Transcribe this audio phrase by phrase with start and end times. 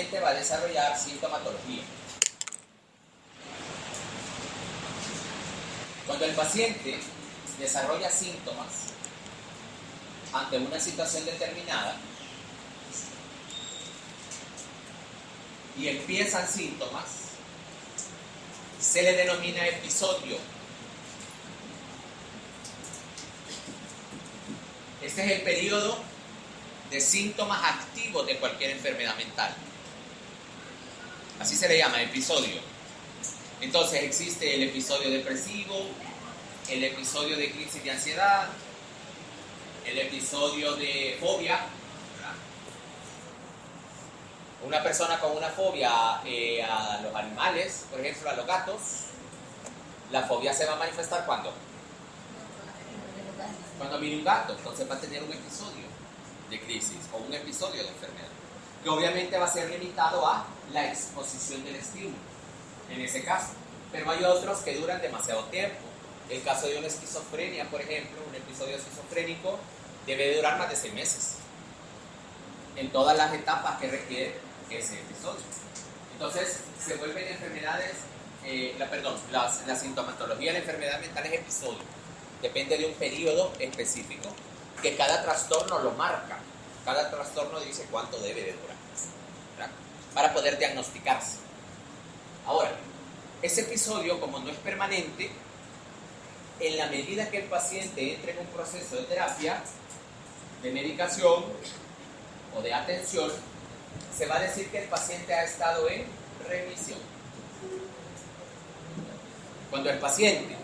[0.00, 1.82] paciente va a desarrollar sintomatología.
[6.06, 6.98] Cuando el paciente
[7.58, 8.92] desarrolla síntomas
[10.32, 11.96] ante una situación determinada
[15.78, 17.04] y empiezan síntomas,
[18.80, 20.38] se le denomina episodio.
[25.02, 25.98] Este es el periodo
[26.90, 29.54] de síntomas activos de cualquier enfermedad mental.
[31.40, 32.60] Así se le llama, episodio.
[33.62, 35.74] Entonces existe el episodio depresivo,
[36.68, 38.48] el episodio de crisis de ansiedad,
[39.86, 41.60] el episodio de fobia.
[44.66, 48.80] Una persona con una fobia eh, a los animales, por ejemplo a los gatos,
[50.12, 51.54] la fobia se va a manifestar cuando?
[53.78, 55.86] Cuando mire un gato, entonces va a tener un episodio
[56.50, 58.28] de crisis o un episodio de enfermedad,
[58.82, 62.16] que obviamente va a ser limitado a la exposición del estímulo,
[62.90, 63.52] en ese caso.
[63.92, 65.78] Pero hay otros que duran demasiado tiempo.
[66.28, 69.58] El caso de una esquizofrenia, por ejemplo, un episodio esquizofrénico
[70.06, 71.34] debe durar más de seis meses,
[72.76, 74.34] en todas las etapas que requiere
[74.70, 75.40] ese episodio.
[76.12, 77.92] Entonces, se vuelven enfermedades,
[78.44, 81.80] eh, la, perdón, la sintomatología de la enfermedad mental es episodio.
[82.40, 84.28] Depende de un periodo específico
[84.80, 86.38] que cada trastorno lo marca.
[86.84, 88.80] Cada trastorno dice cuánto debe de durar
[90.14, 91.38] para poder diagnosticarse.
[92.46, 92.72] Ahora,
[93.42, 95.30] ese episodio, como no es permanente,
[96.58, 99.62] en la medida que el paciente entre en un proceso de terapia,
[100.62, 101.44] de medicación
[102.56, 103.30] o de atención,
[104.16, 106.04] se va a decir que el paciente ha estado en
[106.46, 106.98] remisión.
[109.70, 110.56] Cuando el paciente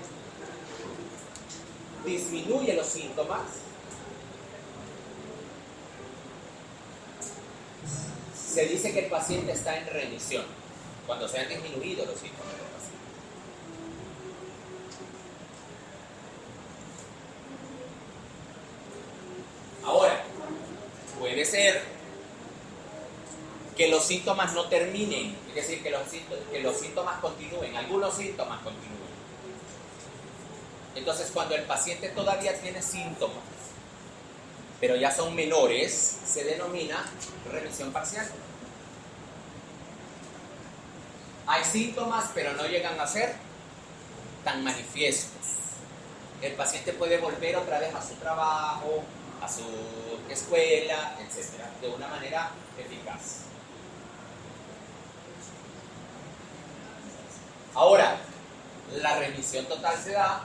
[2.05, 3.43] disminuye los síntomas,
[8.37, 10.45] se dice que el paciente está en remisión,
[11.07, 12.97] cuando se han disminuido los síntomas del paciente.
[19.85, 20.25] Ahora,
[21.19, 21.83] puede ser
[23.77, 26.03] que los síntomas no terminen, es decir, que los,
[26.51, 28.97] que los síntomas continúen, algunos síntomas continúen.
[30.95, 33.37] Entonces, cuando el paciente todavía tiene síntomas,
[34.81, 37.05] pero ya son menores, se denomina
[37.51, 38.27] remisión parcial.
[41.47, 43.35] Hay síntomas, pero no llegan a ser
[44.45, 45.33] tan manifiestos.
[46.43, 49.03] El paciente puede volver otra vez a su trabajo,
[49.41, 49.65] a su
[50.29, 53.43] escuela, etcétera, de una manera eficaz.
[57.75, 58.17] Ahora,
[58.93, 60.43] la remisión total se da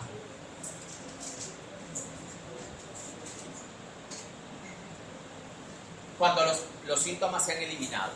[6.22, 8.12] cuando los, los síntomas se han eliminado.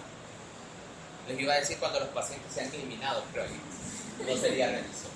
[1.28, 3.60] Les iba a decir cuando los pacientes se han eliminado, pero ahí
[4.20, 5.10] no sería remisión.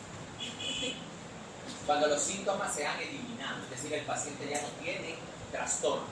[1.85, 5.17] Cuando los síntomas se han eliminado, es decir, el paciente ya no tiene
[5.51, 6.07] trastorno.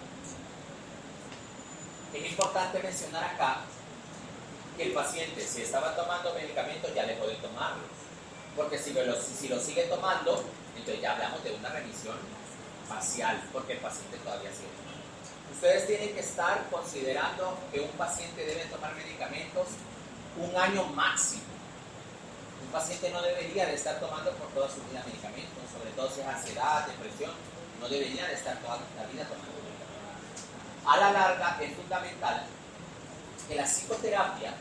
[2.14, 3.62] Es importante mencionar acá
[4.78, 7.90] que el paciente, si estaba tomando medicamentos, ya dejó de tomarlos.
[8.56, 10.44] Porque si lo, si, lo sigue tomando,
[10.76, 12.18] entonces ya hablamos de una remisión
[12.88, 14.87] parcial, porque el paciente todavía sigue.
[15.58, 19.66] Ustedes tienen que estar considerando que un paciente debe tomar medicamentos
[20.38, 21.42] un año máximo.
[22.64, 26.22] Un paciente no debería de estar tomando por toda su vida medicamentos, sobre todo si
[26.22, 27.32] es ansiedad, depresión,
[27.82, 30.46] no debería de estar toda la vida tomando medicamentos.
[30.86, 32.46] A la larga es fundamental
[33.48, 34.54] que la psicoterapia,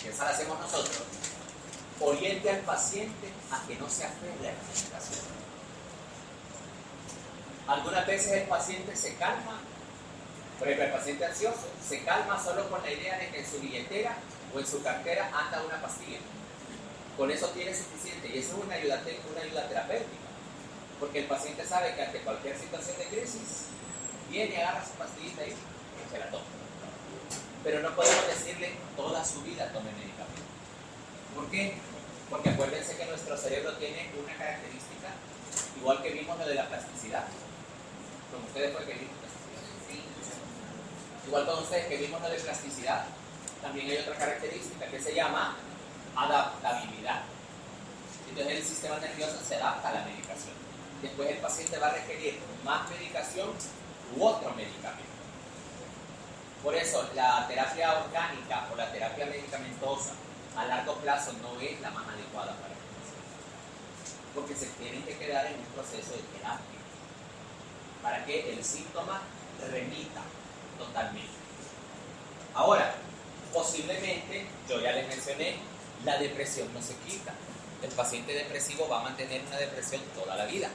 [0.00, 1.02] que esa la hacemos nosotros,
[1.98, 5.26] oriente al paciente a que no se aferre a la medicación.
[7.68, 9.60] Algunas veces el paciente se calma,
[10.58, 13.60] por ejemplo, el paciente ansioso se calma solo con la idea de que en su
[13.60, 14.16] billetera
[14.54, 16.16] o en su cartera anda una pastilla.
[17.18, 19.02] Con eso tiene suficiente y eso es una ayuda,
[19.68, 20.28] terapéutica,
[20.98, 23.66] porque el paciente sabe que ante cualquier situación de crisis
[24.30, 26.44] viene, agarra su pastillita y se la toma.
[27.62, 30.48] Pero no podemos decirle toda su vida tome medicamento.
[31.34, 31.74] ¿Por qué?
[32.30, 35.12] Porque acuérdense que nuestro cerebro tiene una característica,
[35.76, 37.24] igual que vimos lo de la plasticidad.
[38.32, 39.18] Como ustedes fue vimos.
[41.26, 43.04] Igual con ustedes que vimos lo de plasticidad,
[43.60, 45.56] también hay otra característica que se llama
[46.16, 47.22] adaptabilidad.
[48.28, 50.54] Entonces el sistema nervioso se adapta a la medicación.
[51.02, 53.50] Después el paciente va a requerir más medicación
[54.16, 55.04] u otro medicamento.
[56.62, 60.12] Por eso la terapia orgánica o la terapia medicamentosa
[60.56, 64.34] a largo plazo no es la más adecuada para el paciente.
[64.34, 66.77] Porque se tienen que quedar en un proceso de terapia
[68.02, 69.20] para que el síntoma
[69.70, 70.22] remita
[70.78, 71.38] totalmente.
[72.54, 72.94] Ahora,
[73.52, 75.56] posiblemente, yo ya les mencioné,
[76.04, 77.32] la depresión no se quita.
[77.82, 80.68] El paciente depresivo va a mantener una depresión toda la vida.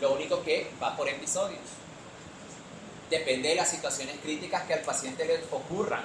[0.00, 1.60] Lo único que va por episodios.
[3.10, 6.02] Depende de las situaciones críticas que al paciente le ocurran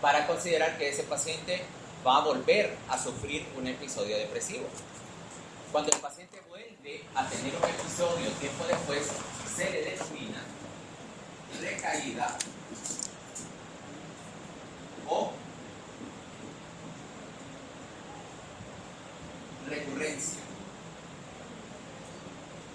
[0.00, 1.62] para considerar que ese paciente
[2.06, 4.66] va a volver a sufrir un episodio depresivo.
[5.70, 9.08] Cuando el paciente vuelve a tener un episodio tiempo después,
[9.56, 10.42] se le denomina
[11.60, 12.36] recaída
[15.08, 15.32] o
[19.68, 20.40] recurrencia.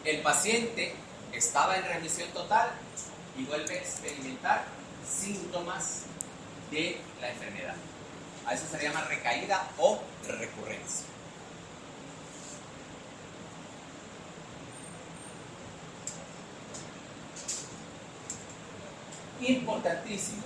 [0.06, 0.96] El paciente
[1.34, 2.70] estaba en remisión total
[3.38, 4.66] y vuelve a experimentar
[5.06, 6.04] síntomas
[6.72, 7.76] de la enfermedad.
[8.46, 11.17] A eso se llama recaída o recurrencia.
[19.42, 20.44] Importantísimo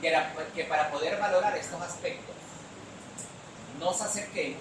[0.00, 2.34] que para poder valorar estos aspectos
[3.78, 4.60] nos acerquemos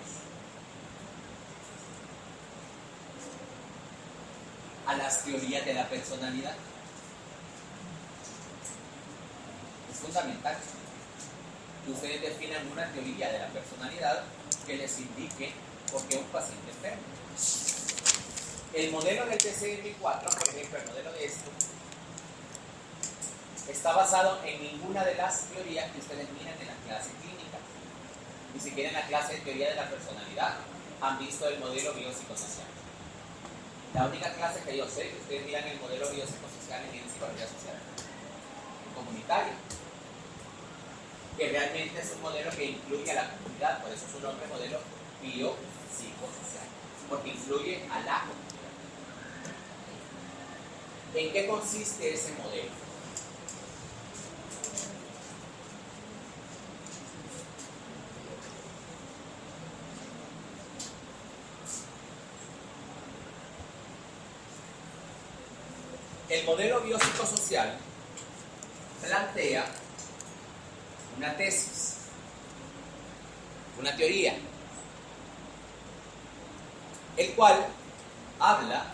[4.85, 6.55] a las teorías de la personalidad.
[9.91, 10.57] Es fundamental
[11.85, 14.23] que ustedes definan una teoría de la personalidad
[14.65, 15.51] que les indique
[15.91, 17.03] por qué un paciente enfermo.
[18.73, 21.49] El modelo del TCM4, por ejemplo, el modelo de esto,
[23.71, 27.57] está basado en ninguna de las teorías que ustedes miran en la clase clínica.
[28.53, 30.55] Ni siquiera en la clase de teoría de la personalidad
[31.01, 32.67] han visto el modelo biopsicosocial.
[33.93, 37.47] La única clase que yo sé que ustedes miran el modelo biopsicosocial es en psicología
[37.47, 37.77] social
[38.95, 39.53] comunitaria
[41.39, 44.79] que realmente es un modelo que incluye a la comunidad, por eso su nombre modelo
[45.21, 46.67] biopsicosocial,
[47.07, 48.59] porque incluye a la comunidad.
[51.15, 52.88] ¿En qué consiste ese modelo?
[66.49, 67.77] Modelo biopsicosocial
[69.05, 69.65] plantea
[71.15, 71.97] una tesis,
[73.79, 74.35] una teoría,
[77.17, 77.67] el cual
[78.39, 78.85] habla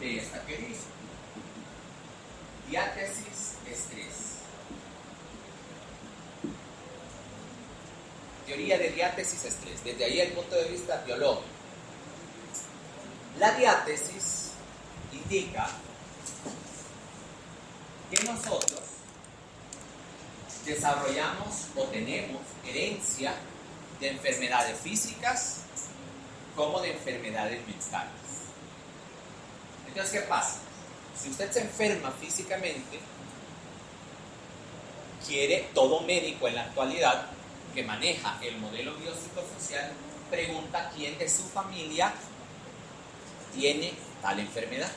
[0.00, 0.76] de esta teoría.
[2.68, 4.38] Diátesis estrés.
[8.44, 11.57] Teoría de diátesis estrés, desde ahí el punto de vista biológico.
[13.36, 14.52] La diátesis
[15.12, 15.68] indica
[18.10, 18.80] que nosotros
[20.64, 23.34] desarrollamos o tenemos herencia
[24.00, 25.60] de enfermedades físicas
[26.56, 28.12] como de enfermedades mentales.
[29.86, 30.58] Entonces, ¿qué pasa?
[31.20, 32.98] Si usted se enferma físicamente,
[35.26, 37.26] quiere todo médico en la actualidad
[37.74, 39.92] que maneja el modelo biopsicosocial
[40.30, 42.12] pregunta quién de su familia
[43.58, 44.90] tiene tal enfermedad.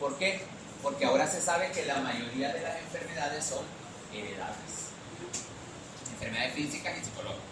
[0.00, 0.40] ¿Por qué?
[0.82, 3.64] Porque ahora se sabe que la mayoría de las enfermedades son
[4.12, 4.90] heredables.
[6.14, 7.44] Enfermedades físicas y psicológicas.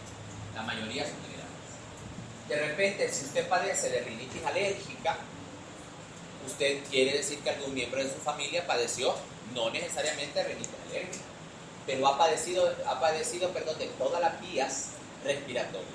[0.55, 2.49] La mayoría son heredables.
[2.49, 5.19] De repente, si usted padece de rinitis alérgica,
[6.47, 9.15] usted quiere decir que algún miembro de su familia padeció
[9.55, 11.25] no necesariamente rinitis alérgica,
[11.87, 14.89] pero ha padecido, ha padecido perdón, de todas las vías
[15.25, 15.87] respiratorias.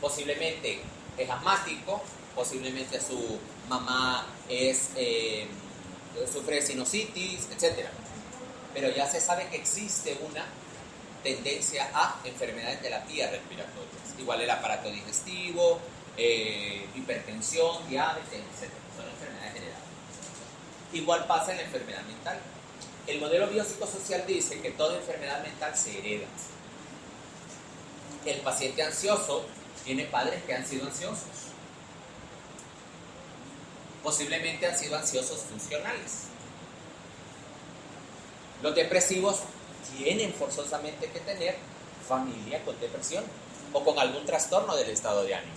[0.00, 0.80] Posiblemente
[1.16, 2.02] es asmático,
[2.34, 3.38] posiblemente su
[3.68, 5.46] mamá es eh,
[6.32, 7.86] sufre sinusitis, etc.
[8.72, 10.44] Pero ya se sabe que existe una
[11.22, 13.90] tendencia a enfermedades de la vía respiratoria.
[14.18, 15.80] Igual el aparato digestivo,
[16.16, 18.70] eh, hipertensión, diabetes, etc.
[18.96, 19.82] Son enfermedades heredadas.
[20.92, 22.38] Igual pasa en la enfermedad mental.
[23.06, 26.26] El modelo biopsicosocial dice que toda enfermedad mental se hereda.
[28.24, 29.44] El paciente ansioso
[29.84, 31.53] tiene padres que han sido ansiosos.
[34.04, 36.24] Posiblemente han sido ansiosos funcionales.
[38.62, 39.40] Los depresivos
[39.96, 41.56] tienen forzosamente que tener
[42.06, 43.24] familia con depresión
[43.72, 45.52] o con algún trastorno del estado de ánimo.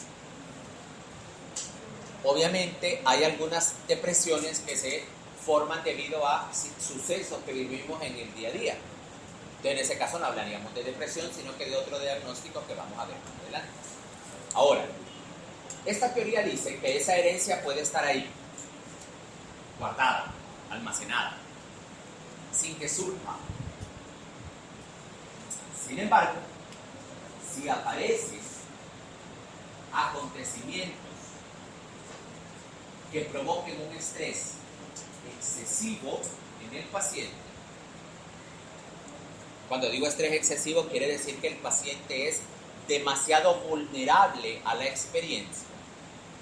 [2.24, 5.04] Obviamente hay algunas depresiones que se
[5.46, 8.78] forman debido a sucesos que vivimos en el día a día.
[9.58, 12.98] Entonces, en ese caso no hablaríamos de depresión, sino que de otro diagnóstico que vamos
[12.98, 13.70] a ver más adelante.
[14.54, 14.86] Ahora,
[15.86, 18.30] esta teoría dice que esa herencia puede estar ahí,
[19.80, 20.26] guardada,
[20.70, 21.38] almacenada,
[22.52, 23.36] sin que surja.
[25.88, 26.40] Sin embargo,
[27.54, 28.42] si aparecen
[29.94, 30.98] acontecimientos
[33.12, 34.54] que provoquen un estrés
[35.38, 36.20] excesivo
[36.68, 37.36] en el paciente,
[39.68, 42.42] cuando digo estrés excesivo quiere decir que el paciente es
[42.88, 45.68] demasiado vulnerable a la experiencia,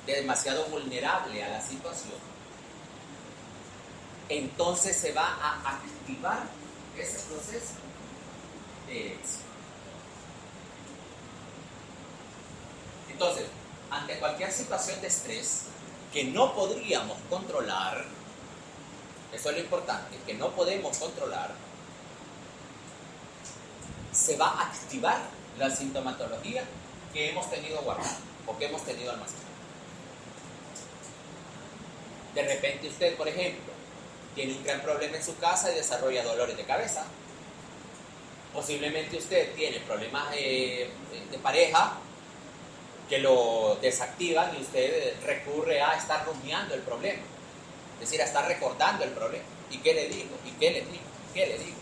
[0.06, 2.35] demasiado vulnerable a la situación,
[4.30, 6.44] entonces se va a activar
[6.98, 7.74] ese proceso
[8.88, 9.18] de.
[13.12, 13.46] Entonces,
[13.90, 15.66] ante cualquier situación de estrés
[16.12, 18.06] que no podríamos controlar,
[19.34, 21.54] eso es lo importante, que no podemos controlar,
[24.12, 25.20] se va a activar
[25.58, 26.64] la sintomatología
[27.14, 28.18] que hemos tenido guardada
[28.48, 29.46] o que hemos tenido almacenada.
[32.34, 33.75] De repente usted, por ejemplo,
[34.36, 37.06] tiene un gran problema en su casa y desarrolla dolores de cabeza.
[38.54, 40.90] Posiblemente usted tiene problemas eh,
[41.32, 41.98] de pareja
[43.10, 47.22] que lo desactivan y usted recurre a estar rumiando el problema.
[47.96, 49.46] Es decir, a estar recordando el problema.
[49.72, 50.38] ¿Y qué le digo?
[50.46, 51.04] ¿Y qué le digo?
[51.34, 51.78] ¿Qué le digo?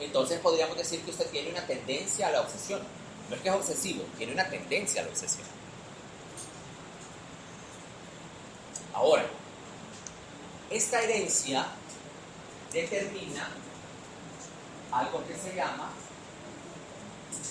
[0.00, 2.80] Entonces podríamos decir que usted tiene una tendencia a la obsesión.
[3.28, 5.46] No es que es obsesivo, tiene una tendencia a la obsesión.
[8.94, 9.26] Ahora,
[10.70, 11.66] esta herencia
[12.72, 13.48] determina
[14.92, 15.90] algo que se llama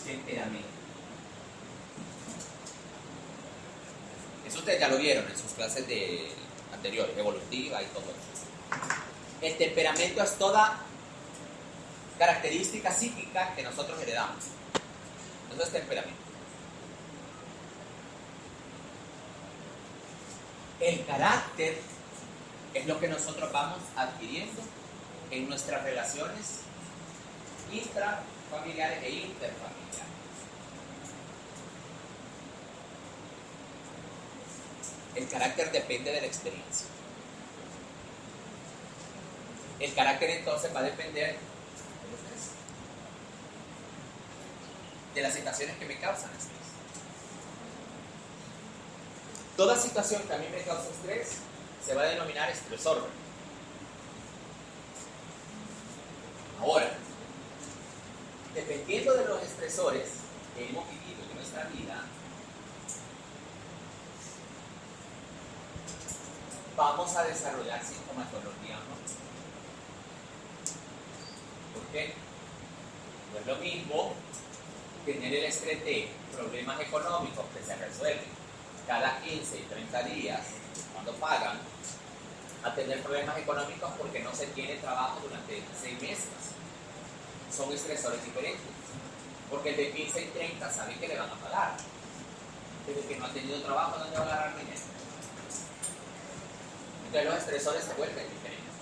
[0.06, 0.68] temperamento.
[4.48, 6.32] Eso ustedes ya lo vieron en sus clases de
[6.74, 8.38] anteriores, evolutiva y todo eso.
[9.42, 10.80] El temperamento es toda
[12.18, 14.46] característica psíquica que nosotros heredamos.
[15.54, 16.18] Eso es temperamento.
[20.80, 21.80] El carácter
[22.78, 24.62] es lo que nosotros vamos adquiriendo
[25.32, 26.60] en nuestras relaciones
[27.72, 29.78] intrafamiliares e interfamiliares.
[35.16, 36.86] El carácter depende de la experiencia.
[39.80, 41.36] El carácter entonces va a depender
[45.16, 46.58] de las situaciones que me causan estrés.
[49.56, 51.38] Toda situación que a mí me causa estrés
[51.88, 53.08] se va a denominar estresor.
[56.60, 56.92] Ahora,
[58.54, 60.10] dependiendo de los estresores
[60.54, 62.04] que hemos vivido en nuestra vida,
[66.76, 68.98] vamos a desarrollar sintomatología ¿no?
[71.80, 72.14] ¿Por qué?
[73.32, 74.14] No es lo mismo
[75.06, 78.37] tener el estrés de problemas económicos que se resuelven
[78.88, 80.40] cada 15 y 30 días
[80.94, 81.60] cuando pagan,
[82.64, 86.28] a tener problemas económicos porque no se tiene trabajo durante 6 meses.
[87.56, 88.66] Son estresores diferentes.
[89.50, 91.78] Porque el de 15 y 30 sabe que le van a pagar.
[92.86, 94.80] Pero el que no ha tenido trabajo, ¿dónde va a agarrar dinero?
[97.06, 98.74] Entonces los estresores se vuelven diferentes.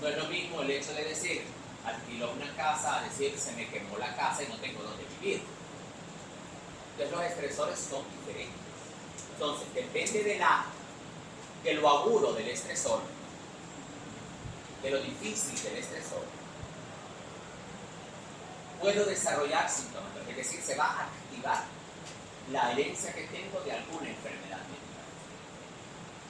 [0.00, 1.44] No es lo mismo el hecho de decir,
[1.84, 5.42] alquiló una casa, a decir, se me quemó la casa y no tengo dónde vivir.
[6.92, 8.60] Entonces los estresores son diferentes.
[9.34, 10.64] Entonces, depende de, la,
[11.64, 13.00] de lo agudo del estresor,
[14.82, 16.22] de lo difícil del estresor,
[18.82, 21.64] puedo desarrollar síntomas, es decir, se va a activar
[22.50, 25.02] la herencia que tengo de alguna enfermedad médica.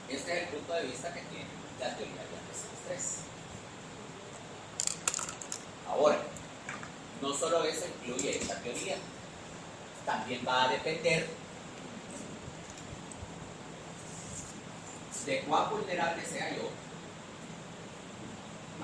[0.07, 3.17] Este es el punto de vista que tiene la teoría del estrés.
[5.89, 6.19] Ahora,
[7.21, 8.97] no solo eso incluye esta teoría,
[10.05, 11.27] también va a depender
[15.25, 16.69] de cuán vulnerable sea yo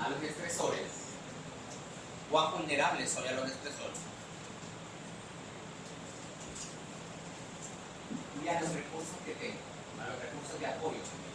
[0.02, 0.88] a los estresores,
[2.30, 3.98] cuán vulnerable soy a los estresores
[8.42, 9.58] y a los recursos que tengo,
[10.00, 11.29] a los recursos de apoyo.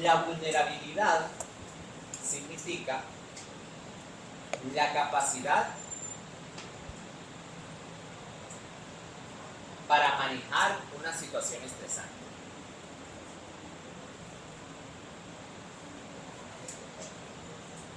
[0.00, 1.26] La vulnerabilidad
[2.22, 3.00] significa
[4.74, 5.68] la capacidad
[9.88, 12.10] para manejar una situación estresante.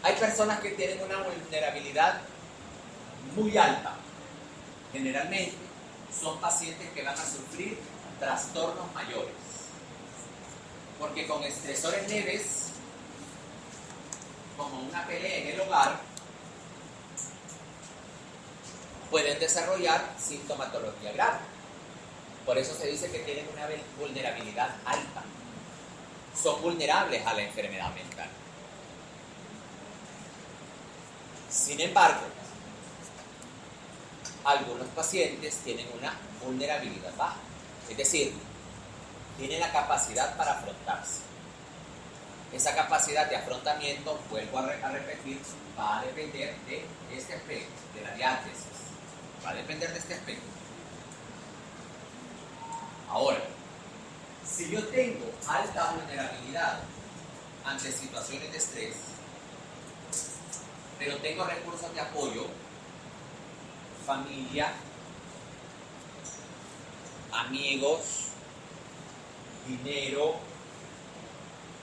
[0.04, 2.22] Hay personas que tienen una vulnerabilidad
[3.36, 3.96] muy alta.
[4.94, 5.58] Generalmente
[6.18, 7.78] son pacientes que van a sufrir
[8.20, 9.49] trastornos mayores.
[11.00, 12.72] Porque con estresores leves,
[14.58, 16.02] como una pelea en el hogar,
[19.10, 21.40] pueden desarrollar sintomatología grave.
[22.46, 25.24] Por eso se dice que tienen una vulnerabilidad alta.
[26.42, 28.30] Son vulnerables a la enfermedad mental.
[31.50, 32.22] Sin embargo,
[34.44, 36.14] algunos pacientes tienen una
[36.44, 37.38] vulnerabilidad baja.
[37.90, 38.34] Es decir,
[39.40, 41.22] tienen la capacidad para afrontarse.
[42.52, 45.40] Esa capacidad de afrontamiento, vuelvo a, repetir,
[45.78, 48.66] va a depender de este aspecto, de la diátesis.
[49.46, 50.46] Va a depender de este aspecto.
[53.08, 53.40] Ahora,
[54.46, 56.80] si yo tengo alta vulnerabilidad
[57.66, 58.96] ante situaciones de estrés,
[60.98, 62.48] pero tengo recursos de apoyo,
[64.06, 64.74] familia,
[67.32, 68.29] amigos,
[69.78, 70.36] dinero,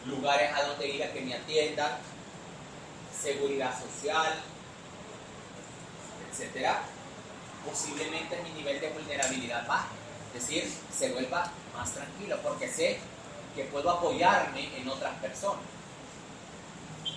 [0.07, 1.93] lugares a donde ir a que me atiendan,
[3.21, 4.35] seguridad social,
[6.31, 6.83] etcétera,
[7.65, 9.95] posiblemente mi nivel de vulnerabilidad baje,
[10.35, 12.99] es decir, se vuelva más tranquilo porque sé
[13.55, 15.65] que puedo apoyarme en otras personas.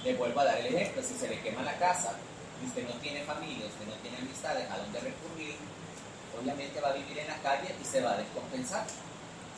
[0.04, 2.14] Le vuelvo a dar el ejemplo, si se le quema la casa
[2.64, 5.56] y usted no tiene familia, usted no tiene amistades a dónde recurrir,
[6.40, 8.86] obviamente va a vivir en la calle y se va a descompensar,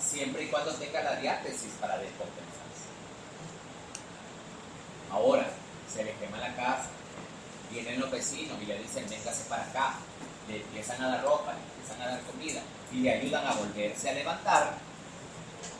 [0.01, 2.89] siempre y cuando tenga la diátesis para descompensarse.
[5.11, 5.49] Ahora,
[5.91, 6.89] se le quema la casa,
[7.69, 9.95] vienen los vecinos y le dicen, véngase para acá,
[10.47, 12.61] le empiezan a dar ropa, le empiezan a dar comida
[12.91, 14.77] y le ayudan a volverse a levantar,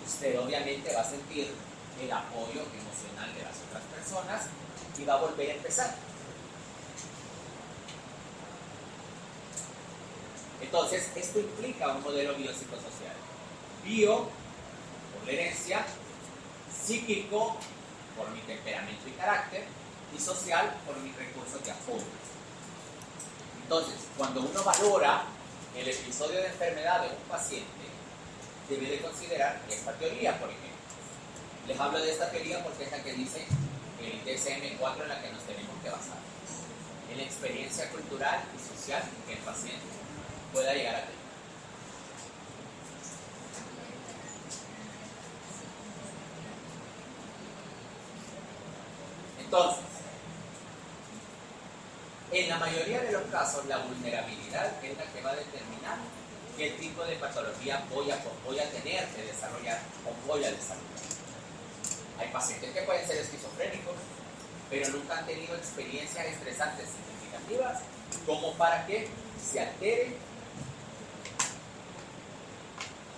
[0.06, 1.54] usted obviamente va a sentir
[2.02, 4.48] el apoyo emocional de las otras personas
[4.98, 5.96] y va a volver a empezar.
[10.62, 13.31] Entonces, esto implica un modelo biopsicosocial.
[13.84, 14.30] Bio,
[15.14, 15.86] por la herencia,
[16.72, 17.58] psíquico,
[18.18, 19.66] por mi temperamento y carácter,
[20.16, 22.04] y social, por mis recursos de apoyo.
[23.64, 25.24] Entonces, cuando uno valora
[25.76, 27.82] el episodio de enfermedad de un paciente,
[28.70, 30.70] debe de considerar esta teoría, por ejemplo.
[31.68, 33.46] Les hablo de esta teoría porque es la que dice
[34.02, 36.18] el DSM-4 en la que nos tenemos que basar.
[37.12, 39.86] En la experiencia cultural y social que el paciente
[40.54, 41.21] pueda llegar a tener.
[49.52, 49.84] Entonces,
[52.32, 55.98] en la mayoría de los casos, la vulnerabilidad es la que va a determinar
[56.56, 60.88] qué tipo de patología voy a, tener que desarrollar o voy a desarrollar.
[62.18, 63.96] Hay pacientes que pueden ser esquizofrénicos,
[64.70, 67.82] pero nunca han tenido experiencias estresantes significativas
[68.26, 70.16] como para que se altere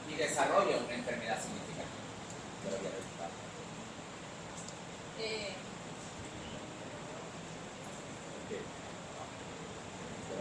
[0.09, 1.83] y desarrolle una enfermedad significativa.
[5.19, 5.53] Eh,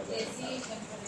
[0.09, 1.02] 累计一分钟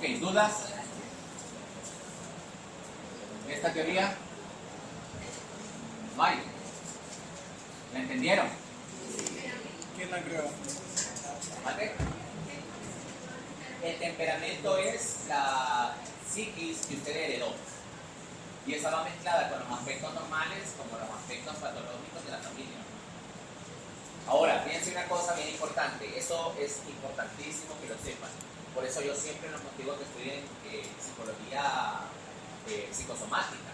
[0.00, 0.52] Ok, ¿dudas?
[3.50, 4.14] ¿Esta teoría?
[6.18, 6.38] Hay.
[7.92, 8.46] ¿La entendieron?
[9.98, 10.44] ¿Quién la creó?
[11.66, 11.92] ¿Vale?
[13.82, 15.92] El temperamento es la
[16.26, 17.52] psiquis que usted heredó.
[18.66, 22.78] Y esa va mezclada con los aspectos normales como los aspectos patológicos de la familia.
[24.26, 28.30] Ahora, fíjense una cosa bien importante, eso es importantísimo que lo sepan.
[28.74, 32.06] Por eso yo siempre los motivo que estudien eh, psicología
[32.68, 33.70] eh, psicosomática.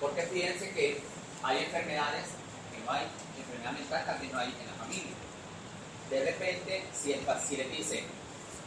[0.00, 1.00] Porque fíjense que
[1.42, 2.26] hay enfermedades
[2.72, 3.06] que no hay,
[3.38, 5.14] enfermedad mental también no hay en la familia.
[6.10, 8.04] De repente, si, el, le dicen,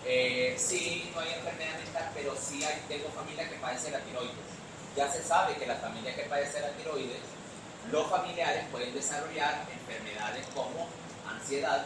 [0.05, 4.35] eh, sí, no hay enfermedad mental, pero sí hay, tengo familia que padece la tiroides.
[4.95, 7.21] Ya se sabe que la familia que padece la tiroides,
[7.91, 10.87] los familiares pueden desarrollar enfermedades como
[11.27, 11.85] ansiedad,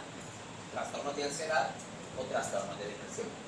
[0.74, 1.70] trastornos de ansiedad
[2.20, 3.47] o trastornos de depresión.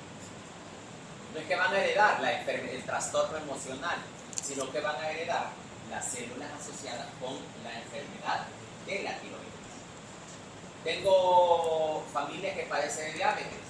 [1.32, 3.96] No es que van a heredar la el trastorno emocional,
[4.42, 5.50] sino que van a heredar
[5.90, 8.46] las células asociadas con la enfermedad
[8.86, 9.50] de la tiroides.
[10.84, 13.68] Tengo familia que padece de diabetes.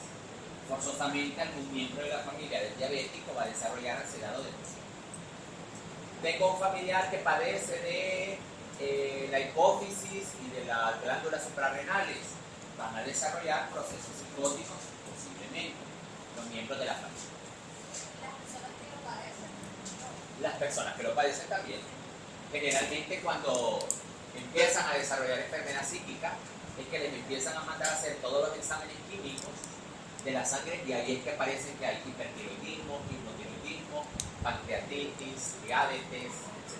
[0.68, 4.80] Forzosamente algún miembro de la familia del diabético va a desarrollar ansiedad o depresión.
[6.22, 8.38] Tengo un familiar que padece de
[8.78, 12.18] eh, la hipófisis y de las glándulas suprarrenales.
[12.78, 15.76] Van a desarrollar procesos psicóticos posiblemente
[16.36, 17.30] los miembros de la familia.
[20.40, 21.80] Las personas que lo padecen también.
[22.52, 23.80] Generalmente cuando
[24.38, 26.34] empiezan a desarrollar enfermedad psíquica,
[26.78, 29.50] es que les empiezan a mandar a hacer todos los exámenes químicos
[30.24, 34.06] de la sangre y ahí es que aparece que hay hipertiroidismo, hipotiroidismo,
[34.44, 36.78] pancreatitis, diabetes, etc.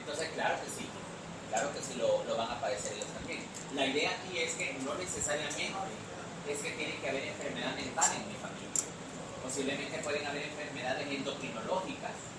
[0.00, 0.86] Entonces, claro que sí,
[1.50, 3.46] claro que sí lo, lo, van a padecer ellos también.
[3.72, 5.70] La idea aquí es que no necesariamente
[6.50, 8.82] es que tiene que haber enfermedad mental en mi familia.
[9.44, 12.35] Posiblemente pueden haber enfermedades endocrinológicas.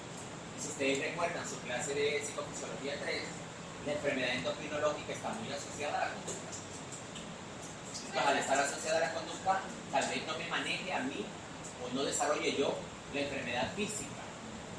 [0.67, 3.21] Si ustedes recuerdan su clase de psicofisiología 3,
[3.85, 6.47] la enfermedad endocrinológica está muy asociada a la conducta
[8.25, 11.25] al estar asociada a la conducta, tal vez no me maneje a mí
[11.83, 12.75] o no desarrolle yo
[13.13, 14.21] la enfermedad física,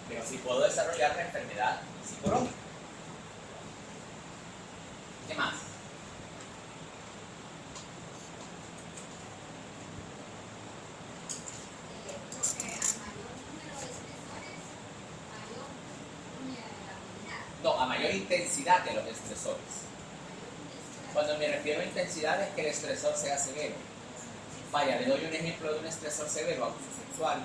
[0.08, 2.52] pero sí puedo desarrollar la enfermedad psicológica.
[5.28, 5.54] ¿Qué más?
[17.62, 19.88] No, a mayor intensidad de los estresores.
[21.14, 23.74] Cuando me refiero a intensidad es que el estresor sea severo.
[24.70, 27.42] Vaya, le doy un ejemplo de un estresor severo, abuso sexual,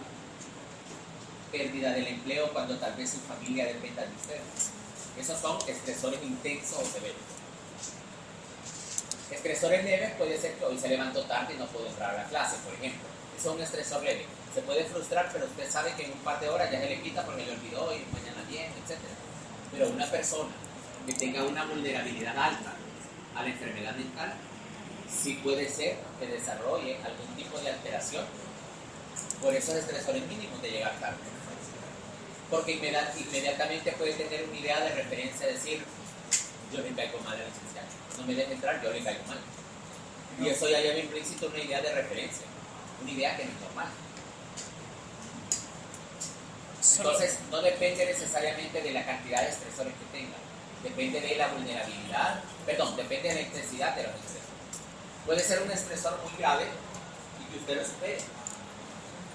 [1.52, 4.40] pérdida del empleo cuando tal vez su familia dependa de usted.
[5.18, 7.16] Esos son estresores intensos o severos.
[9.32, 12.26] Estresores leves puede ser que hoy se levantó tarde y no pudo entrar a la
[12.26, 13.08] clase, por ejemplo.
[13.38, 14.26] Eso es un estresor leve.
[14.54, 17.02] Se puede frustrar, pero usted sabe que en un par de horas ya se le
[17.02, 19.00] quita porque le olvidó y mañana bien, etc.
[19.72, 20.50] Pero una persona
[21.06, 22.74] que tenga una vulnerabilidad alta,
[23.36, 24.34] a la enfermedad mental,
[25.10, 28.26] sí puede ser que desarrolle algún tipo de alteración
[29.42, 31.18] por esos estresores mínimos de llegar tarde.
[32.50, 35.84] Porque inmediatamente puede tener una idea de referencia, decir,
[36.72, 37.88] yo le caigo mal a la licenciada,
[38.18, 39.40] no me deje entrar, yo le caigo mal.
[40.40, 42.46] Y eso ya lleva implícito una idea de referencia,
[43.02, 43.88] una idea que no es normal.
[46.98, 50.36] Entonces, no depende necesariamente de la cantidad de estresores que tenga,
[50.84, 54.44] depende de la vulnerabilidad, perdón, depende de la intensidad de los estresores.
[55.26, 56.68] Puede ser un estresor muy grave
[57.42, 58.20] y que usted lo supere.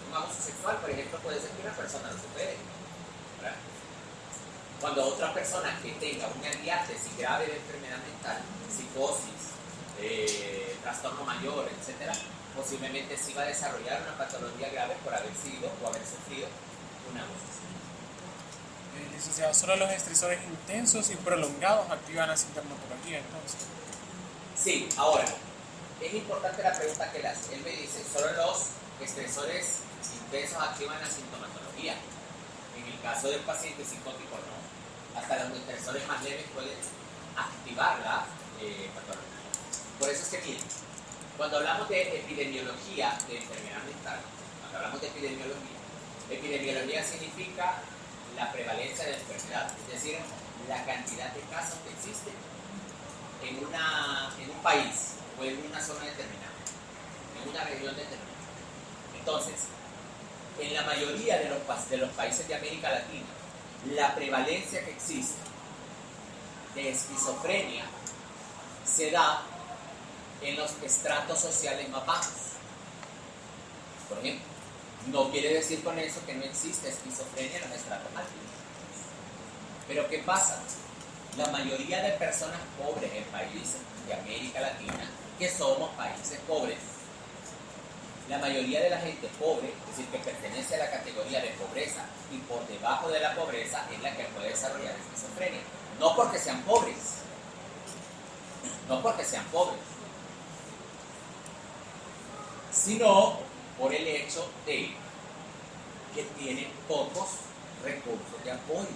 [0.08, 2.56] Un abuso sexual, por ejemplo, puede ser que una persona lo supere.
[4.80, 8.38] Cuando otra persona que tenga una diátesis grave de enfermedad mental,
[8.70, 9.58] psicosis,
[9.98, 12.14] eh, trastorno mayor, etc.,
[12.54, 16.46] posiblemente sí va a desarrollar una patología grave por haber sido o haber sufrido
[17.10, 17.48] un abuso
[19.12, 23.66] licenciado, solo los estresores intensos y prolongados activan la sintomatología entonces.
[24.56, 25.24] Sí, ahora,
[26.00, 27.18] es importante la pregunta que.
[27.18, 28.68] Él me dice, solo los
[29.00, 29.80] estresores
[30.24, 31.94] intensos activan la sintomatología.
[32.76, 35.18] En el caso del paciente psicótico no.
[35.18, 36.78] Hasta los estresores más leves pueden
[37.36, 38.26] activar la
[38.60, 39.28] eh, patología.
[39.98, 40.58] Por eso es que
[41.36, 44.20] cuando hablamos de epidemiología de enfermedad mental,
[44.60, 45.78] cuando hablamos de epidemiología,
[46.30, 47.82] epidemiología significa
[48.38, 50.18] la prevalencia de la enfermedad, es decir,
[50.68, 52.34] la cantidad de casos que existen
[53.42, 56.54] en, una, en un país o en una zona determinada,
[57.42, 58.28] en una región determinada.
[59.18, 59.64] Entonces,
[60.60, 63.26] en la mayoría de los, de los países de América Latina,
[63.94, 65.40] la prevalencia que existe
[66.74, 67.84] de esquizofrenia
[68.84, 69.42] se da
[70.42, 72.32] en los estratos sociales más bajos.
[74.08, 74.44] Por ejemplo,
[75.10, 78.10] No quiere decir con eso que no existe esquizofrenia en los estratos.
[79.86, 80.60] Pero ¿qué pasa?
[81.36, 86.76] La mayoría de personas pobres en países de América Latina, que somos países pobres,
[88.28, 92.04] la mayoría de la gente pobre, es decir, que pertenece a la categoría de pobreza
[92.30, 95.60] y por debajo de la pobreza es la que puede desarrollar esquizofrenia.
[95.98, 97.22] No porque sean pobres,
[98.86, 99.80] no porque sean pobres,
[102.70, 103.47] sino
[103.78, 104.90] por el hecho de
[106.14, 107.28] que tienen pocos
[107.84, 108.88] recursos de apoyo.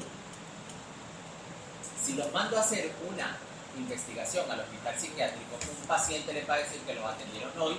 [2.03, 3.39] Si los mando a hacer una
[3.79, 7.77] investigación al hospital psiquiátrico, un paciente le va a decir que lo atendieron hoy,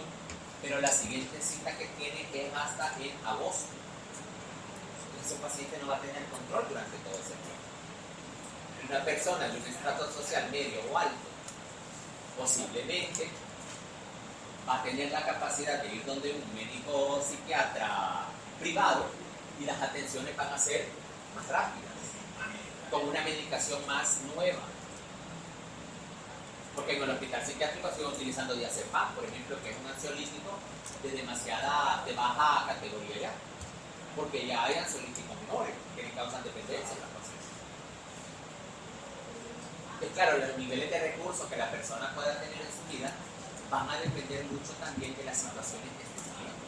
[0.61, 3.67] pero la siguiente cita que tiene es hasta en agosto.
[5.25, 7.63] Ese paciente no va a tener control durante todo ese tiempo.
[8.89, 11.15] Una persona de un estrato social medio o alto,
[12.37, 13.29] posiblemente
[14.67, 18.25] va a tener la capacidad de ir donde un médico psiquiatra
[18.59, 19.05] privado
[19.59, 20.87] y las atenciones van a ser
[21.35, 21.91] más rápidas,
[22.89, 24.61] con una medicación más nueva.
[26.75, 30.57] Porque en el hospital psiquiátrico siguen utilizando diazepam, por ejemplo, que es un ansiolítico
[31.03, 33.31] de demasiada, de baja categoría ya,
[34.15, 36.97] porque ya hay ansiolíticos menores que causan dependencia.
[40.01, 43.13] Es claro, los niveles de recursos que la persona pueda tener en su vida
[43.73, 46.65] van a depender mucho también de las situaciones que esté viviendo.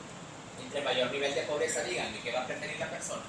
[0.57, 3.21] Entre mayor nivel de pobreza, díganme qué va a preferir la persona.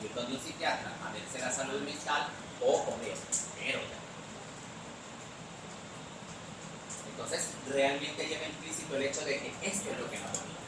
[0.00, 2.28] Ir donde un psiquiatra a verse la salud mental
[2.62, 3.18] o comer.
[3.58, 3.80] Pero
[7.10, 10.60] Entonces, realmente lleva implícito el hecho de que esto es lo que nos domina.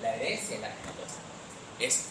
[0.00, 1.20] La herencia es la que nos domina.
[1.80, 2.08] Esto.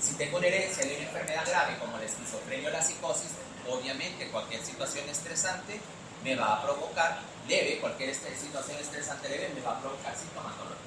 [0.00, 3.30] Si tengo una herencia de una enfermedad grave como la esquizofrenia o la psicosis,
[3.68, 5.80] obviamente cualquier situación estresante
[6.24, 10.78] me va a provocar leve, cualquier situación estresante leve me va a provocar sintomatología.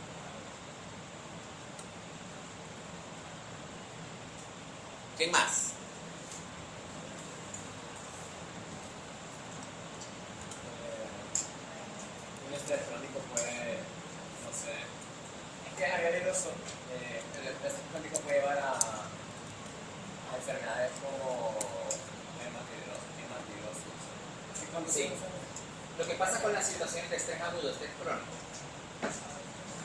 [5.17, 5.67] ¿Qué más?
[12.47, 13.83] un estrés crónico puede,
[14.45, 16.49] no sé, es que había leído eso,
[16.95, 21.55] eh, el estrés crónico puede llevar a, a enfermedades como
[22.39, 23.97] hematidosis.
[24.87, 25.09] Sí.
[25.97, 28.31] Lo que pasa con las situaciones de estrés agudo, estrés crónico,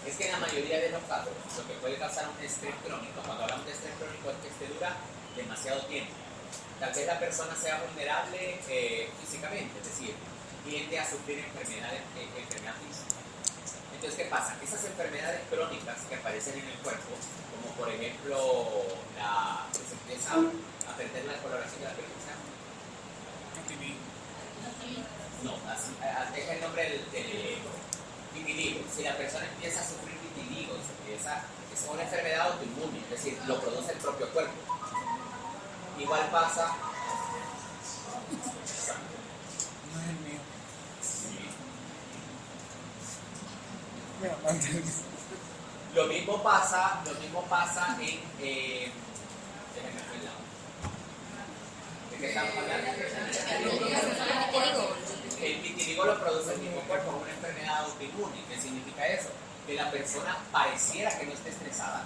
[0.07, 3.23] es que en la mayoría de los casos, lo que puede causar un estrés crónico,
[3.25, 4.95] cuando hablamos de estrés crónico, es que este dura
[5.35, 6.13] demasiado tiempo.
[6.79, 10.13] Tal vez la persona sea vulnerable eh, físicamente, es decir,
[10.69, 13.17] tiende a sufrir enfermedades, eh, enfermedad física.
[13.97, 14.55] Entonces, ¿qué pasa?
[14.61, 17.17] Esas enfermedades crónicas que aparecen en el cuerpo,
[17.57, 18.37] como por ejemplo
[19.17, 22.45] la que se empieza a perder la coloración de la piel, ¿cómo se llama?
[25.41, 25.89] No, así,
[26.37, 27.65] deja el nombre del, del
[28.35, 28.85] vitiligo.
[28.95, 31.41] Si la persona empieza a sufrir vitiligo, se empieza,
[31.73, 34.53] es una enfermedad autoinmune, es decir, lo produce el propio cuerpo.
[35.99, 36.77] Igual pasa.
[39.93, 40.41] No es el mío.
[45.95, 48.21] Lo mismo pasa, lo mismo pasa en.
[48.41, 48.89] Eh,
[49.75, 50.39] déjenme el lado.
[52.11, 52.91] ¿De qué estamos hablando?
[55.43, 58.45] El vitiligo lo produce el mismo cuerpo, es una enfermedad autoinmune.
[58.49, 59.31] ¿Qué significa eso?
[59.67, 62.05] Que la persona pareciera que no esté estresada,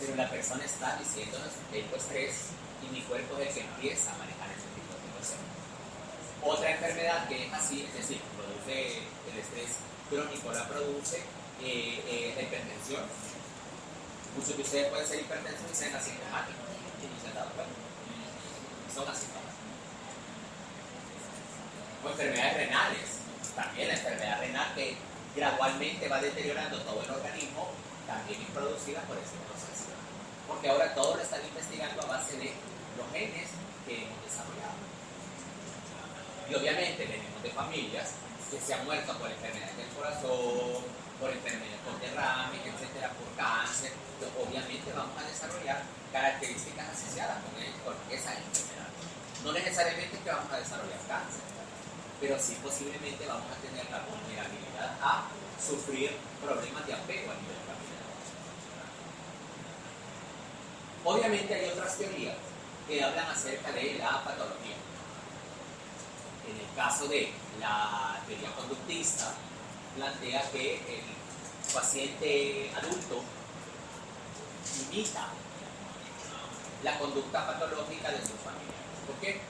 [0.00, 2.50] pero la persona está diciéndonos, tengo estrés
[2.82, 5.54] y mi cuerpo es el que empieza a manejar ese tipo de situaciones.
[6.42, 8.98] Otra enfermedad que es así, es decir, produce
[9.30, 9.78] el estrés
[10.10, 11.18] crónico, la produce
[11.62, 13.02] eh, eh, la hipertensión.
[14.36, 16.66] Muchos de ustedes pueden ser hipertensos y ser asintomáticos,
[17.00, 17.74] y no se han dado cuenta.
[18.92, 19.54] Son asintomáticos.
[22.04, 23.08] O enfermedades renales,
[23.54, 24.96] también la enfermedad renal que
[25.36, 27.70] gradualmente va deteriorando todo el organismo,
[28.06, 29.90] también es producida por ese proceso.
[30.46, 32.52] Porque ahora todo lo están investigando a base de
[32.98, 33.48] los genes
[33.86, 34.76] que hemos desarrollado.
[36.50, 38.12] Y obviamente venimos de familias
[38.50, 40.84] que se han muerto por enfermedades del corazón,
[41.20, 43.92] por enfermedades por derrame, etcétera, por cáncer.
[44.40, 47.52] Obviamente vamos a desarrollar características asociadas con,
[47.84, 48.88] con esa enfermedad.
[49.44, 51.42] No necesariamente que vamos a desarrollar cáncer,
[52.20, 55.28] pero sí posiblemente vamos a tener la vulnerabilidad a
[55.60, 58.04] sufrir problemas de apego a nivel familiar.
[61.04, 62.36] Obviamente hay otras teorías
[62.88, 64.76] que hablan acerca de la patología.
[66.48, 67.30] En el caso de
[67.60, 69.34] la teoría conductista,
[69.96, 73.22] plantea que el paciente adulto
[74.90, 75.28] imita
[76.82, 78.84] la conducta patológica de sus familias.
[79.06, 79.40] ¿Por qué?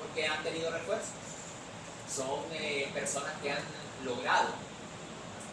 [0.00, 1.10] Porque han tenido refuerzos.
[2.08, 3.62] Son eh, personas que han
[4.04, 4.48] logrado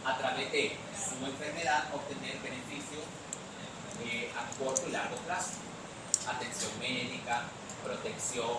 [0.04, 3.04] a través de su enfermedad obtener beneficios
[4.58, 5.52] corto y largo plazo.
[6.28, 7.44] Atención médica,
[7.84, 8.58] protección,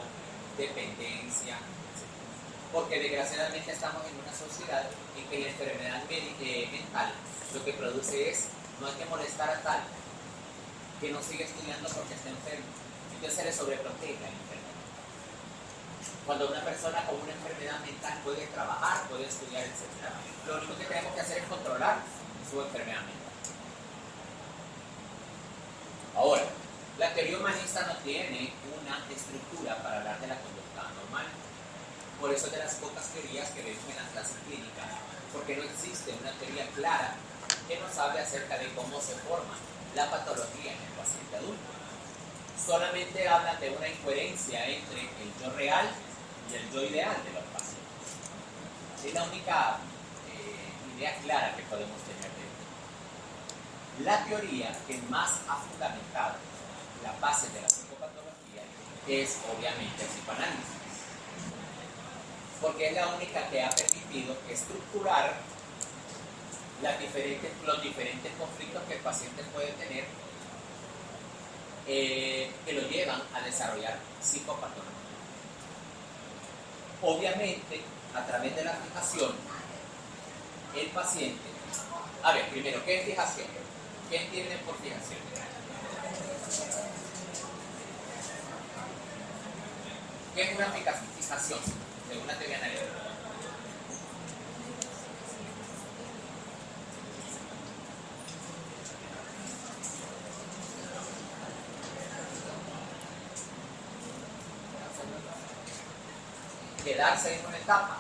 [0.58, 1.58] dependencia,
[2.72, 4.86] porque desgraciadamente estamos en una sociedad
[5.18, 7.12] en que la enfermedad eh, mental
[7.54, 8.46] lo que produce es
[8.80, 9.82] no hay que molestar a tal
[11.02, 12.66] que no sigue estudiando porque está enfermo.
[13.16, 14.80] Entonces se le sobreprotege la enfermedad.
[16.26, 20.12] Cuando una persona con una enfermedad mental puede trabajar, puede estudiar, etc.
[20.46, 22.04] Lo único que tenemos que hacer es controlar
[22.50, 23.34] su enfermedad mental.
[26.16, 26.44] Ahora,
[26.98, 31.26] la teoría humanista no tiene una estructura para hablar de la conducta normal.
[32.20, 34.92] Por eso es de las pocas teorías que vemos en las clases clínicas,
[35.32, 37.16] porque no existe una teoría clara
[37.68, 39.56] que nos hable acerca de cómo se forma
[39.96, 41.72] la patología en el paciente adulto.
[42.60, 45.90] Solamente hablan de una incoherencia entre el yo real
[46.52, 48.10] y el yo ideal de los pacientes.
[49.06, 49.78] Es la única
[50.28, 52.66] eh, idea clara que podemos tener de esto.
[54.04, 56.36] La teoría que más ha fundamentado
[57.02, 58.64] la base de la psicopatología
[59.08, 60.79] es obviamente el psicoanálisis
[62.62, 65.38] porque es la única que ha permitido estructurar
[66.82, 70.06] los diferentes conflictos que el paciente puede tener
[71.88, 74.84] eh, que lo llevan a desarrollar psicopatología.
[77.02, 77.82] Obviamente,
[78.14, 79.34] a través de la fijación,
[80.76, 81.50] el paciente,
[82.24, 83.48] a ver, primero, ¿qué es fijación?
[84.10, 85.20] ¿Qué entienden por fijación?
[90.36, 91.89] ¿Qué es una fijación?
[92.10, 92.86] Según la teoría analítica.
[106.84, 107.98] Quedarse en una etapa.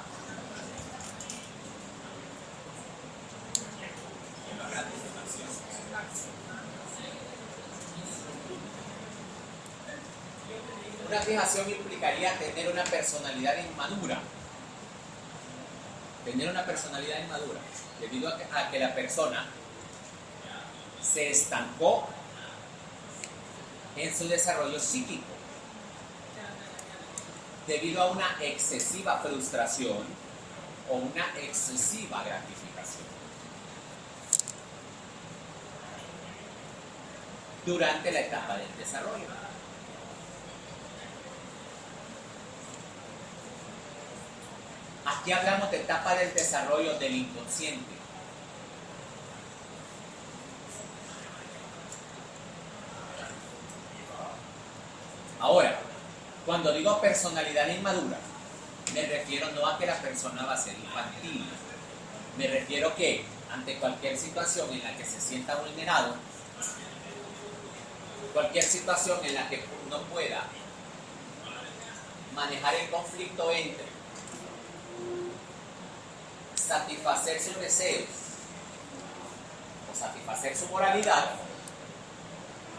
[11.08, 14.20] Una fijación tener una personalidad inmadura.
[16.26, 17.60] Tener una personalidad inmadura,
[18.00, 18.38] debido a
[18.70, 19.46] que, la persona
[21.02, 22.08] se estancó
[23.96, 25.26] en su desarrollo psíquico,
[27.68, 30.04] debido a una excesiva frustración
[30.90, 33.08] o una excesiva gratificación.
[37.66, 39.49] Durante la etapa del desarrollo.
[45.20, 47.92] Aquí hablamos de etapa del desarrollo del inconsciente.
[55.42, 55.78] Ahora,
[56.46, 58.18] cuando digo personalidad inmadura,
[58.94, 61.46] me refiero no a que la persona va a ser infantil,
[62.38, 66.16] me refiero que ante cualquier situación en la que se sienta vulnerado,
[68.34, 70.44] cualquier situación en la que no pueda
[72.34, 73.89] manejar el conflicto entre
[76.56, 78.10] satisfacer sus deseos
[79.92, 81.32] o satisfacer su moralidad,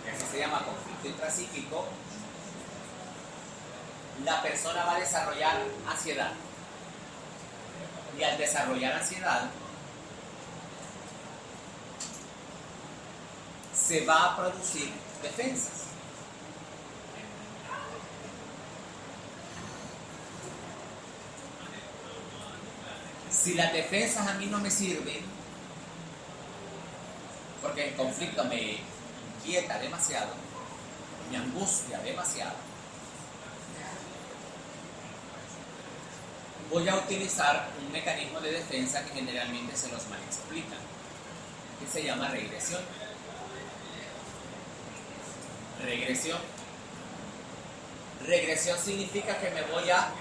[0.04, 1.86] que eso se llama conflicto intrapsíquico,
[4.24, 6.32] la persona va a desarrollar ansiedad.
[8.18, 9.50] Y al desarrollar ansiedad,
[13.74, 15.89] se va a producir defensas.
[23.42, 25.22] Si las defensas a mí no me sirven,
[27.62, 28.78] porque el conflicto me
[29.38, 30.28] inquieta demasiado,
[31.30, 32.52] me angustia demasiado,
[36.70, 40.76] voy a utilizar un mecanismo de defensa que generalmente se los mal explica,
[41.80, 42.82] que se llama regresión.
[45.82, 46.38] Regresión.
[48.26, 50.12] Regresión significa que me voy a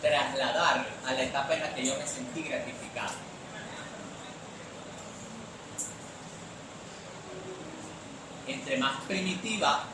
[0.00, 3.14] trasladar a la etapa en la que yo me sentí gratificado.
[8.46, 9.84] Entre más primitiva,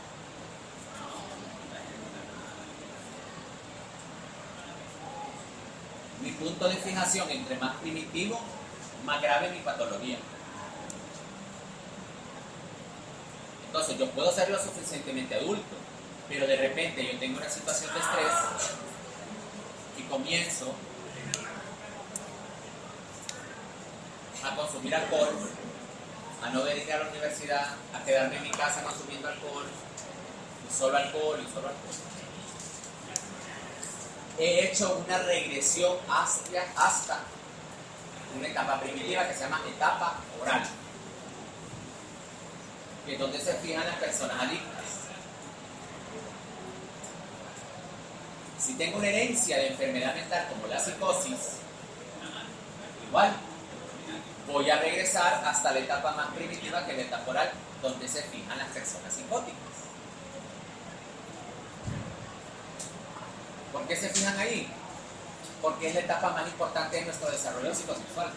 [6.23, 8.41] mi punto de fijación, entre más primitivo,
[9.05, 10.17] más grave mi patología.
[13.67, 15.77] Entonces yo puedo ser lo suficientemente adulto,
[16.29, 18.86] pero de repente yo tengo una situación de estrés
[19.99, 20.75] y comienzo
[24.45, 25.31] a consumir alcohol,
[26.43, 29.65] a no venir a la universidad, a quedarme en mi casa consumiendo alcohol,
[30.69, 31.95] y solo alcohol y solo alcohol.
[34.39, 37.21] He hecho una regresión hasta, hasta
[38.37, 40.63] una etapa primitiva que se llama etapa oral.
[43.07, 44.76] que es donde se fijan las personas adictas.
[48.59, 51.59] Si tengo una herencia de enfermedad mental como la psicosis,
[53.09, 53.37] igual
[54.47, 57.51] voy a regresar hasta la etapa más primitiva que es la etapa oral,
[57.83, 59.57] donde se fijan las personas psicóticas.
[63.73, 64.69] ¿Por qué se fijan ahí?
[65.61, 68.31] Porque es la etapa más importante de nuestro desarrollo psicosexual.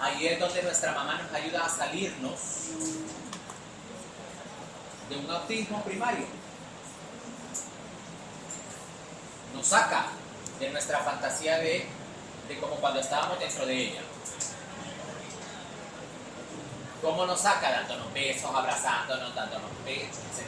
[0.00, 2.40] Ahí es donde nuestra mamá nos ayuda a salirnos
[5.08, 6.26] de un autismo primario.
[9.62, 10.06] Saca
[10.58, 11.86] de nuestra fantasía de,
[12.48, 14.00] de como cuando estábamos dentro de ella.
[17.00, 17.70] ¿Cómo nos saca?
[17.70, 20.46] Dándonos besos, abrazándonos, dándonos besos, etc.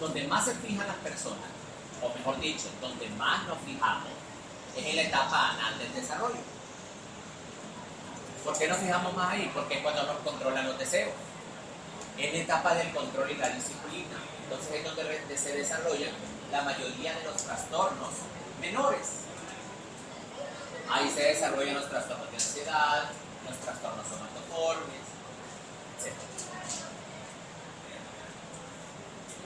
[0.00, 1.48] Donde más se fijan las personas,
[2.02, 4.10] o mejor dicho, donde más nos fijamos,
[4.76, 6.40] es en la etapa anal del desarrollo.
[8.44, 9.50] ¿Por qué nos fijamos más ahí?
[9.54, 11.12] Porque es cuando nos controlan los deseos.
[12.18, 14.18] Es la etapa del control y la disciplina.
[14.42, 16.10] Entonces es donde se desarrollan
[16.50, 18.10] la mayoría de los trastornos
[18.60, 19.08] menores.
[20.90, 23.10] Ahí se desarrollan los trastornos de ansiedad,
[23.48, 25.04] los trastornos somatoformes,
[26.00, 26.12] etc.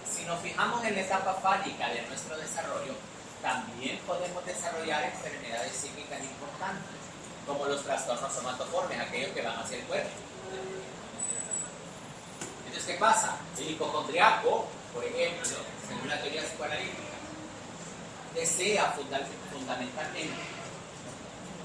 [0.08, 2.94] Si nos fijamos en la etapa fálica de nuestro desarrollo,
[3.42, 6.94] también podemos desarrollar enfermedades psíquicas importantes,
[7.44, 10.10] como los trastornos somatoformes, aquellos que van hacia el cuerpo.
[12.72, 13.36] Entonces, ¿qué pasa?
[13.58, 15.44] El hipocondriaco, por ejemplo,
[15.86, 17.12] según la teoría psicoanalítica,
[18.34, 18.96] desea
[19.52, 20.40] fundamentalmente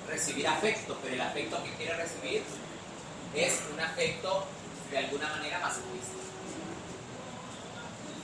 [0.05, 2.43] recibir afecto, pero el afecto que quiere recibir
[3.33, 4.47] es un afecto
[4.91, 6.11] de alguna manera masculista.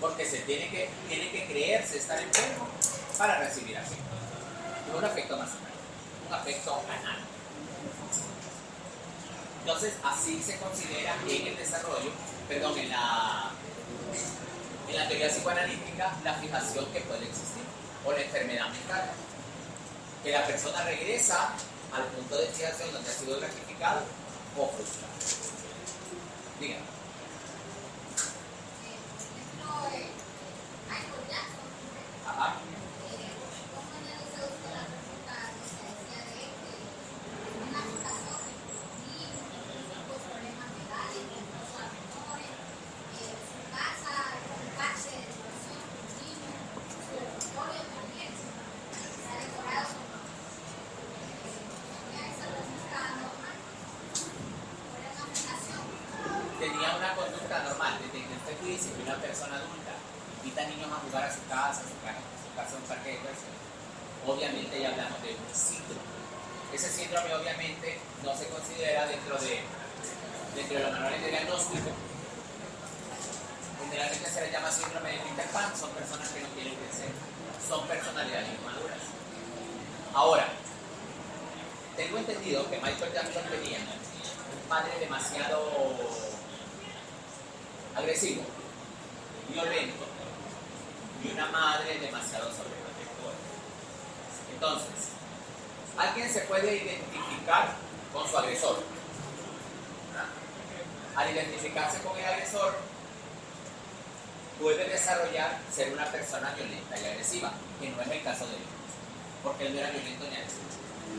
[0.02, 2.68] Porque se tiene que, tiene que creerse estar enfermo
[3.18, 4.04] para recibir afecto.
[4.92, 5.72] No un afecto masculino,
[6.28, 7.20] un afecto anal.
[9.62, 12.12] Entonces, así se considera en el desarrollo,
[12.48, 13.52] perdón, en la,
[14.90, 17.64] en la teoría psicoanalítica, la fijación que puede existir,
[18.06, 19.12] o la enfermedad mental.
[20.24, 21.54] Que la persona regresa
[21.94, 24.02] al punto de fijación donde ha sido gratificado
[24.58, 25.14] o frustrado.
[26.60, 26.94] Dígame.
[32.26, 32.56] Ajá.
[56.64, 59.92] tenía una conducta normal, desde que usted dice que una persona adulta
[60.40, 62.80] invita a niños a jugar a su casa, a su casa, a su casa a
[62.80, 63.60] un parque de diversiones,
[64.24, 66.08] obviamente ya hablamos de un síndrome.
[66.72, 69.60] Ese síndrome obviamente no se considera dentro de,
[70.56, 71.90] dentro de los manuales de diagnóstico.
[73.84, 75.20] Generalmente se le llama síndrome
[75.78, 77.10] son personas que no quieren crecer,
[77.68, 79.00] son personalidades inmaduras.
[80.14, 80.48] Ahora,
[81.98, 85.72] tengo entendido que Michael Jackson tenía un padre demasiado
[87.96, 88.44] agresivo,
[89.50, 90.06] violento
[91.24, 93.38] y una madre demasiado sobreprotectora.
[94.54, 95.10] Entonces,
[95.98, 97.76] alguien se puede identificar
[98.12, 98.84] con su agresor.
[101.16, 102.76] Al identificarse con el agresor,
[104.64, 107.52] puede desarrollar ser una persona violenta y agresiva,
[107.82, 108.64] que no es el caso de él,
[109.44, 110.64] porque él no era violento ni agresivo.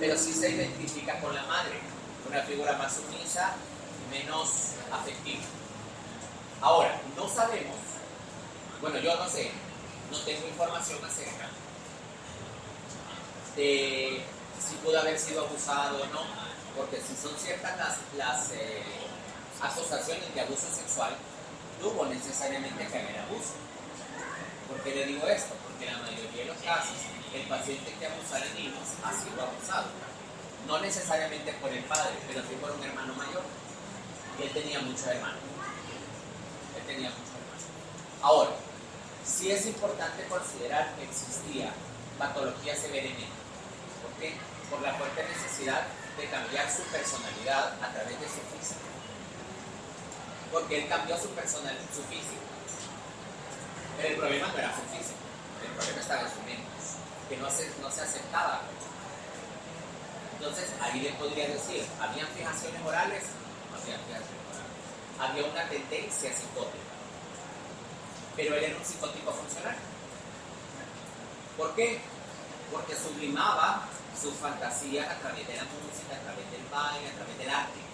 [0.01, 1.79] Pero sí se identifica con la madre,
[2.27, 3.53] una figura más sumisa,
[4.11, 5.43] menos afectiva.
[6.63, 7.77] Ahora, no sabemos,
[8.81, 9.51] bueno, yo no sé,
[10.11, 11.49] no tengo información acerca
[13.57, 14.23] de
[14.59, 16.23] si pudo haber sido abusado o no,
[16.75, 18.83] porque si son ciertas las, las eh,
[19.61, 21.15] acusaciones de abuso sexual,
[21.85, 23.55] hubo necesariamente que haber abuso.
[24.69, 25.55] ¿Por qué le digo esto?
[25.65, 26.97] Porque en la mayoría de los casos,
[27.35, 29.89] el paciente que abusa de niños ha sido abusado.
[30.67, 33.43] No necesariamente por el padre, pero sí por un hermano mayor.
[34.39, 35.55] Y él tenía muchos hermanos
[36.87, 37.63] tenía mucho más.
[38.23, 38.51] Ahora,
[39.25, 41.73] sí es importante considerar que existía
[42.19, 43.27] patología severamente.
[44.03, 44.35] ¿Por qué?
[44.71, 45.83] Por la fuerte necesidad
[46.17, 48.87] de cambiar su personalidad a través de su físico.
[50.55, 52.47] Porque él cambió su personalidad, su físico.
[53.99, 55.21] Pero el problema no era su físico,
[55.67, 56.71] el problema estaba en su mente,
[57.29, 58.63] que no se, no se aceptaba.
[60.39, 63.25] Entonces, ahí le podría decir, ¿habían fijaciones morales?
[63.71, 64.45] No había fijaciones
[65.19, 66.93] había una tendencia psicótica.
[68.37, 69.77] Pero él era un psicótico funcional.
[71.57, 72.01] ¿Por qué?
[72.73, 73.87] Porque sublimaba
[74.21, 77.94] sus fantasías a través de la música, a través del baile, a través del arte.